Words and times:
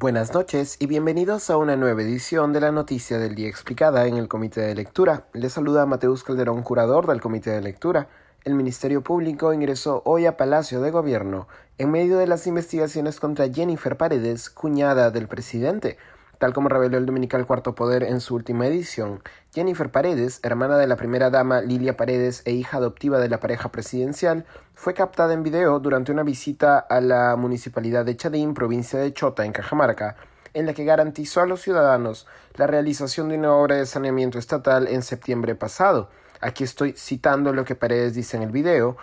Buenas 0.00 0.32
noches 0.32 0.78
y 0.78 0.86
bienvenidos 0.86 1.50
a 1.50 1.58
una 1.58 1.76
nueva 1.76 2.00
edición 2.00 2.54
de 2.54 2.60
la 2.62 2.72
Noticia 2.72 3.18
del 3.18 3.34
Día 3.34 3.50
Explicada 3.50 4.06
en 4.06 4.16
el 4.16 4.28
Comité 4.28 4.62
de 4.62 4.74
Lectura. 4.74 5.26
Les 5.34 5.52
saluda 5.52 5.84
Mateus 5.84 6.24
Calderón, 6.24 6.62
curador 6.62 7.06
del 7.06 7.20
Comité 7.20 7.50
de 7.50 7.60
Lectura. 7.60 8.08
El 8.44 8.54
Ministerio 8.54 9.02
Público 9.02 9.52
ingresó 9.52 10.00
hoy 10.06 10.24
a 10.24 10.38
Palacio 10.38 10.80
de 10.80 10.90
Gobierno 10.90 11.48
en 11.76 11.90
medio 11.90 12.16
de 12.16 12.26
las 12.26 12.46
investigaciones 12.46 13.20
contra 13.20 13.52
Jennifer 13.52 13.98
Paredes, 13.98 14.48
cuñada 14.48 15.10
del 15.10 15.28
presidente. 15.28 15.98
Tal 16.40 16.54
como 16.54 16.70
reveló 16.70 16.96
el 16.96 17.04
dominical 17.04 17.44
Cuarto 17.44 17.74
Poder 17.74 18.02
en 18.02 18.18
su 18.22 18.34
última 18.34 18.66
edición, 18.66 19.22
Jennifer 19.52 19.90
Paredes, 19.90 20.40
hermana 20.42 20.78
de 20.78 20.86
la 20.86 20.96
primera 20.96 21.28
dama 21.28 21.60
Lilia 21.60 21.98
Paredes 21.98 22.40
e 22.46 22.52
hija 22.52 22.78
adoptiva 22.78 23.18
de 23.18 23.28
la 23.28 23.40
pareja 23.40 23.70
presidencial, 23.70 24.46
fue 24.72 24.94
captada 24.94 25.34
en 25.34 25.42
video 25.42 25.80
durante 25.80 26.12
una 26.12 26.22
visita 26.22 26.78
a 26.78 27.02
la 27.02 27.36
municipalidad 27.36 28.06
de 28.06 28.16
Chadín, 28.16 28.54
provincia 28.54 28.98
de 28.98 29.12
Chota, 29.12 29.44
en 29.44 29.52
Cajamarca, 29.52 30.16
en 30.54 30.64
la 30.64 30.72
que 30.72 30.86
garantizó 30.86 31.42
a 31.42 31.46
los 31.46 31.60
ciudadanos 31.60 32.26
la 32.54 32.66
realización 32.66 33.28
de 33.28 33.36
una 33.36 33.52
obra 33.52 33.76
de 33.76 33.84
saneamiento 33.84 34.38
estatal 34.38 34.88
en 34.88 35.02
septiembre 35.02 35.54
pasado. 35.56 36.08
Aquí 36.40 36.64
estoy 36.64 36.94
citando 36.96 37.52
lo 37.52 37.66
que 37.66 37.74
Paredes 37.74 38.14
dice 38.14 38.38
en 38.38 38.44
el 38.44 38.50
video, 38.50 38.96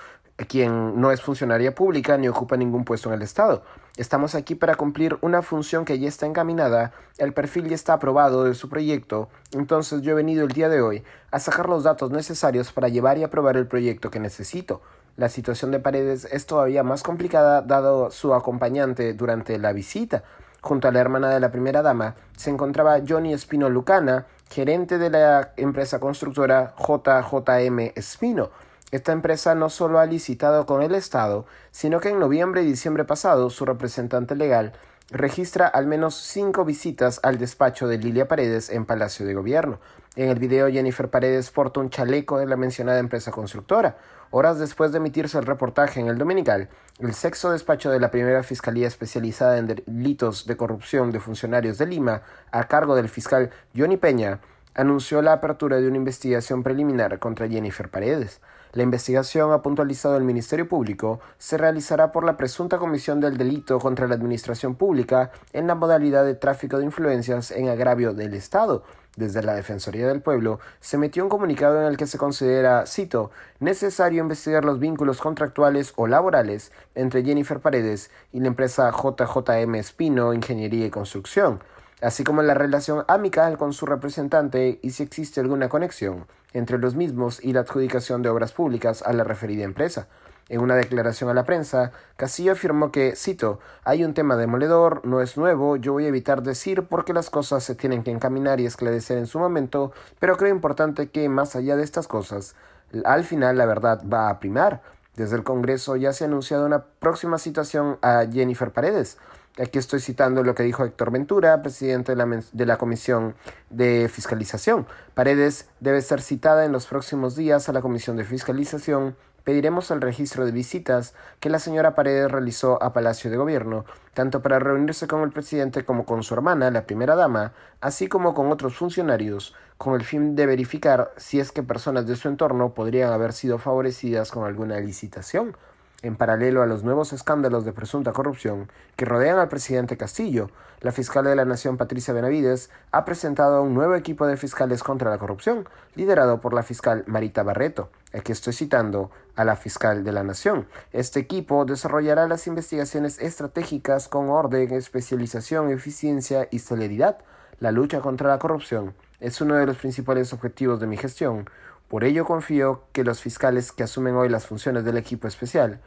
quien 0.46 1.02
no 1.02 1.12
es 1.12 1.22
funcionaria 1.22 1.74
pública 1.74 2.18
ni 2.18 2.28
ocupa 2.28 2.58
ningún 2.58 2.86
puesto 2.86 3.10
en 3.10 3.16
el 3.16 3.22
Estado. 3.24 3.64
Estamos 3.98 4.36
aquí 4.36 4.54
para 4.54 4.76
cumplir 4.76 5.18
una 5.22 5.42
función 5.42 5.84
que 5.84 5.98
ya 5.98 6.08
está 6.08 6.28
encaminada, 6.28 6.92
el 7.18 7.34
perfil 7.34 7.68
ya 7.68 7.76
está 7.76 7.94
aprobado 7.94 8.44
de 8.44 8.54
su 8.54 8.70
proyecto, 8.70 9.30
entonces 9.52 10.04
yo 10.04 10.12
he 10.12 10.16
venido 10.16 10.44
el 10.44 10.52
día 10.52 10.70
de 10.70 10.82
hoy 10.82 11.04
a 11.32 11.40
sacar 11.40 11.68
los 11.68 11.84
datos 11.84 12.12
necesarios 12.12 12.72
para 12.72 12.90
llevar 12.90 13.18
y 13.18 13.24
aprobar 13.24 13.58
el 13.58 13.68
proyecto 13.68 14.12
que 14.12 14.20
necesito. 14.20 14.82
La 15.16 15.30
situación 15.30 15.72
de 15.72 15.80
Paredes 15.80 16.28
es 16.32 16.46
todavía 16.46 16.84
más 16.84 17.02
complicada 17.02 17.64
dado 17.64 18.12
su 18.12 18.36
acompañante 18.36 19.16
durante 19.16 19.58
la 19.58 19.74
visita. 19.74 20.24
Junto 20.62 20.88
a 20.88 20.92
la 20.92 21.00
hermana 21.00 21.30
de 21.30 21.40
la 21.40 21.50
primera 21.50 21.82
dama 21.82 22.14
se 22.36 22.52
encontraba 22.52 23.00
Johnny 23.08 23.34
Espino 23.34 23.68
Lucana, 23.68 24.28
gerente 24.52 25.00
de 25.00 25.10
la 25.10 25.54
empresa 25.58 26.00
constructora 26.00 26.76
JJM 26.78 27.94
Espino, 27.96 28.52
esta 28.92 29.12
empresa 29.12 29.54
no 29.54 29.70
solo 29.70 30.00
ha 30.00 30.06
licitado 30.06 30.66
con 30.66 30.82
el 30.82 30.96
Estado, 30.96 31.46
sino 31.72 32.00
que 32.00 32.10
en 32.10 32.20
noviembre 32.20 32.64
y 32.64 32.66
diciembre 32.66 33.04
pasado 33.04 33.50
su 33.50 33.66
representante 33.66 34.36
legal 34.36 34.74
registra 35.10 35.68
al 35.68 35.88
menos 35.88 36.16
cinco 36.16 36.64
visitas 36.66 37.20
al 37.24 37.38
despacho 37.38 37.88
de 37.88 37.98
Lilia 37.98 38.28
Paredes 38.28 38.70
en 38.70 38.86
Palacio 38.86 39.26
de 39.26 39.34
Gobierno. 39.34 39.80
En 40.16 40.30
el 40.30 40.40
video 40.40 40.70
Jennifer 40.70 41.10
Paredes 41.10 41.52
porta 41.52 41.80
un 41.80 41.90
chaleco 41.90 42.40
de 42.40 42.46
la 42.46 42.56
mencionada 42.56 43.00
empresa 43.00 43.32
constructora. 43.32 43.98
Horas 44.32 44.58
después 44.58 44.92
de 44.92 44.98
emitirse 44.98 45.38
el 45.38 45.46
reportaje 45.46 46.00
en 46.00 46.08
el 46.08 46.18
Dominical, 46.18 46.70
el 47.00 47.14
sexto 47.14 47.52
despacho 47.52 47.92
de 47.92 48.00
la 48.00 48.12
primera 48.12 48.44
Fiscalía 48.44 48.88
especializada 48.88 49.58
en 49.58 49.68
delitos 49.68 50.46
de 50.48 50.58
corrupción 50.58 51.12
de 51.12 51.20
funcionarios 51.20 51.78
de 51.78 51.86
Lima, 51.86 52.24
a 52.52 52.68
cargo 52.68 52.96
del 52.96 53.08
fiscal 53.08 53.52
Johnny 53.76 53.96
Peña, 53.96 54.40
anunció 54.78 55.24
la 55.24 55.34
apertura 55.34 55.78
de 55.78 55.88
una 55.88 55.98
investigación 55.98 56.64
preliminar 56.64 57.18
contra 57.20 57.50
Jennifer 57.50 57.90
Paredes. 57.90 58.40
La 58.74 58.84
investigación, 58.84 59.52
ha 59.52 59.64
puntualizado 59.64 60.18
el 60.18 60.24
Ministerio 60.24 60.68
Público, 60.68 61.20
se 61.40 61.58
realizará 61.58 62.12
por 62.12 62.24
la 62.24 62.38
presunta 62.38 62.78
comisión 62.78 63.20
del 63.20 63.38
delito 63.38 63.80
contra 63.80 64.08
la 64.08 64.14
administración 64.14 64.76
pública 64.76 65.32
en 65.52 65.66
la 65.66 65.74
modalidad 65.74 66.24
de 66.26 66.36
tráfico 66.36 66.78
de 66.78 66.86
influencias 66.86 67.50
en 67.50 67.70
agravio 67.70 68.14
del 68.14 68.36
Estado. 68.36 68.84
Desde 69.16 69.42
la 69.42 69.56
Defensoría 69.56 70.08
del 70.08 70.22
Pueblo 70.22 70.60
se 70.80 71.00
metió 71.00 71.24
un 71.24 71.30
comunicado 71.30 71.82
en 71.82 71.88
el 71.88 71.98
que 71.98 72.06
se 72.06 72.20
considera, 72.20 72.86
cito, 72.86 73.32
necesario 73.60 74.22
investigar 74.22 74.64
los 74.64 74.78
vínculos 74.78 75.20
contractuales 75.22 75.94
o 75.96 76.06
laborales 76.06 76.72
entre 76.94 77.24
Jennifer 77.24 77.60
Paredes 77.60 78.12
y 78.32 78.42
la 78.42 78.48
empresa 78.48 78.92
JJM 78.92 79.74
Espino 79.74 80.36
Ingeniería 80.36 80.86
y 80.86 80.92
Construcción 80.92 81.62
así 82.02 82.24
como 82.24 82.42
la 82.42 82.54
relación 82.54 83.04
amical 83.08 83.58
con 83.58 83.74
su 83.74 83.86
representante 83.86 84.80
y 84.82 84.92
si 84.92 85.04
existe 85.04 85.42
alguna 85.42 85.70
conexión 85.70 86.26
entre 86.54 86.78
los 86.78 86.96
mismos 86.96 87.44
y 87.44 87.54
la 87.54 87.62
adjudicación 87.62 88.22
de 88.22 88.30
obras 88.30 88.54
públicas 88.54 89.02
a 89.04 89.14
la 89.14 89.24
referida 89.24 89.64
empresa. 89.64 90.08
En 90.50 90.62
una 90.62 90.76
declaración 90.76 91.30
a 91.30 91.34
la 91.34 91.44
prensa, 91.44 91.92
Castillo 92.16 92.54
afirmó 92.54 92.90
que, 92.90 93.18
cito, 93.18 93.60
hay 93.84 94.06
un 94.06 94.14
tema 94.14 94.38
demoledor, 94.38 95.06
no 95.06 95.20
es 95.22 95.36
nuevo, 95.36 95.76
yo 95.76 95.92
voy 95.92 96.06
a 96.06 96.08
evitar 96.08 96.42
decir 96.42 96.84
porque 96.84 97.12
las 97.12 97.30
cosas 97.30 97.66
se 97.66 97.76
tienen 97.76 98.02
que 98.02 98.12
encaminar 98.12 98.62
y 98.62 98.66
esclarecer 98.66 99.18
en 99.18 99.28
su 99.28 99.40
momento, 99.40 99.92
pero 100.20 100.38
creo 100.38 100.54
importante 100.54 101.10
que, 101.10 101.28
más 101.28 101.58
allá 101.58 101.76
de 101.76 101.84
estas 101.84 102.08
cosas, 102.08 102.56
al 103.04 103.26
final 103.26 103.58
la 103.58 103.66
verdad 103.66 104.02
va 104.12 104.30
a 104.30 104.40
primar. 104.40 104.82
Desde 105.18 105.36
el 105.36 105.44
Congreso 105.44 105.98
ya 105.98 106.14
se 106.14 106.24
ha 106.24 106.28
anunciado 106.28 106.66
una 106.66 106.84
próxima 106.84 107.40
citación 107.40 107.98
a 108.02 108.26
Jennifer 108.32 108.72
Paredes, 108.72 109.18
Aquí 109.60 109.80
estoy 109.80 110.02
citando 110.02 110.44
lo 110.44 110.54
que 110.54 110.62
dijo 110.62 110.86
Héctor 110.86 111.10
Ventura, 111.10 111.64
presidente 111.64 112.12
de 112.12 112.16
la, 112.16 112.44
de 112.52 112.66
la, 112.68 112.78
Comisión 112.78 113.34
de 113.72 114.08
Fiscalización. 114.08 114.86
Paredes 115.16 115.68
debe 115.80 116.02
ser 116.04 116.22
citada 116.22 116.64
en 116.64 116.72
los 116.72 116.86
próximos 116.86 117.36
días 117.36 117.68
a 117.68 117.74
la 117.74 117.82
Comisión 117.82 118.18
de 118.18 118.24
Fiscalización. 118.24 119.16
Pediremos 119.44 119.90
el 119.90 120.02
registro 120.02 120.46
de 120.46 120.52
visitas 120.52 121.16
que 121.40 121.50
la 121.50 121.58
señora 121.58 121.96
Paredes 121.96 122.30
realizó 122.32 122.84
a 122.84 122.94
Palacio 122.94 123.32
de 123.32 123.38
Gobierno, 123.38 123.86
tanto 124.14 124.44
para 124.44 124.60
reunirse 124.60 125.08
con 125.08 125.24
el 125.24 125.32
presidente 125.32 125.84
como 125.84 126.06
con 126.06 126.22
su 126.22 126.36
hermana, 126.36 126.70
la 126.70 126.86
primera 126.86 127.16
dama, 127.16 127.54
así 127.82 128.08
como 128.08 128.36
con 128.36 128.52
otros 128.52 128.76
funcionarios, 128.76 129.56
con 129.80 129.96
el 129.96 130.04
fin 130.04 130.36
de 130.36 130.46
verificar 130.46 131.14
si 131.18 131.40
es 131.40 131.52
que 131.52 131.64
personas 131.64 132.06
de 132.06 132.16
su 132.16 132.28
entorno 132.28 132.76
podrían 132.76 133.12
haber 133.12 133.34
sido 133.34 133.58
favorecidas 133.58 134.30
con 134.30 134.46
alguna 134.46 134.80
licitación 134.80 135.58
en 136.04 136.16
paralelo 136.16 136.62
a 136.62 136.68
los 136.68 136.84
nuevos 136.84 137.12
escándalos 137.14 137.66
de 137.66 137.74
presunta 137.74 138.14
corrupción 138.14 138.70
que 138.96 139.06
rodean 139.06 139.40
al 139.40 139.50
presidente 139.50 139.98
Castillo, 139.98 140.50
la 140.82 140.92
fiscal 140.92 141.26
de 141.26 141.36
la 141.36 141.46
Nación 141.46 141.78
Patricia 141.78 142.14
Benavides 142.14 142.70
ha 142.92 143.04
presentado 143.04 143.64
un 143.64 143.74
nuevo 143.74 143.96
equipo 143.96 144.28
de 144.28 144.38
fiscales 144.38 144.84
contra 144.84 145.10
la 145.10 145.18
corrupción, 145.18 145.68
liderado 145.96 146.40
por 146.40 146.54
la 146.54 146.62
fiscal 146.62 147.04
Marita 147.08 147.42
Barreto. 147.42 147.90
Aquí 148.14 148.32
estoy 148.32 148.54
citando 148.54 149.10
a 149.36 149.44
la 149.44 149.56
fiscal 149.56 150.04
de 150.04 150.12
la 150.12 150.24
Nación. 150.24 150.68
Este 150.94 151.20
equipo 151.20 151.66
desarrollará 151.66 152.28
las 152.28 152.46
investigaciones 152.46 153.20
estratégicas 153.20 154.08
con 154.08 154.30
orden, 154.30 154.72
especialización, 154.74 155.72
eficiencia 155.72 156.48
y 156.52 156.60
celeridad. 156.60 157.18
La 157.60 157.72
lucha 157.72 158.02
contra 158.02 158.30
la 158.30 158.38
corrupción 158.38 158.94
es 159.20 159.42
uno 159.42 159.56
de 159.56 159.66
los 159.66 159.78
principales 159.78 160.32
objetivos 160.32 160.80
de 160.80 160.86
mi 160.86 160.96
gestión 160.96 161.50
por 161.88 162.04
ello 162.04 162.26
confío 162.26 162.84
que 162.92 163.04
los 163.04 163.22
fiscales 163.22 163.72
que 163.72 163.84
asumen 163.84 164.16
hoy 164.16 164.30
las 164.30 164.46
funciones 164.46 164.84
del 164.84 164.98
equipo 164.98 165.28
especial 165.28 165.80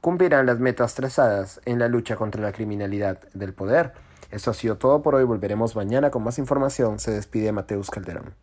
cumplirán 0.00 0.46
las 0.46 0.58
metas 0.58 0.94
trazadas 0.94 1.60
en 1.64 1.78
la 1.78 1.88
lucha 1.88 2.16
contra 2.16 2.42
la 2.42 2.52
criminalidad 2.52 3.20
del 3.32 3.54
poder. 3.54 3.92
Eso 4.30 4.50
ha 4.50 4.54
sido 4.54 4.76
todo 4.76 5.00
por 5.00 5.14
hoy. 5.14 5.24
Volveremos 5.24 5.76
mañana 5.76 6.10
con 6.10 6.24
más 6.24 6.38
información. 6.38 6.98
Se 6.98 7.12
despide 7.12 7.52
Mateus 7.52 7.88
Calderón. 7.88 8.34